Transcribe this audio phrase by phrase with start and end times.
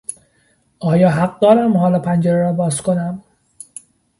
[0.79, 3.23] آیا حق دارم حالا پنجره را بازکنم؟